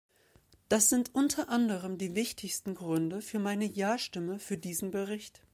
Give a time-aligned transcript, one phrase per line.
[0.67, 5.43] Das sind unter anderem die wichtigsten Gründe für meine Ja-Stimme für diesen Bericht.